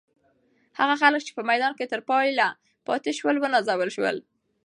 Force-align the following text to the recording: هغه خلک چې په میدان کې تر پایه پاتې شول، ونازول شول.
هغه 0.79 0.95
خلک 1.01 1.21
چې 1.27 1.31
په 1.37 1.41
میدان 1.49 1.71
کې 1.77 1.89
تر 1.91 2.01
پایه 2.09 2.47
پاتې 2.87 3.11
شول، 3.17 3.35
ونازول 3.39 3.89
شول. 3.95 4.17